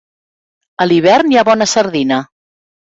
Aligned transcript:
A 0.81 0.87
l'hivern 0.89 1.31
hi 1.37 1.41
ha 1.43 1.47
bona 1.51 1.71
sardina. 1.77 2.21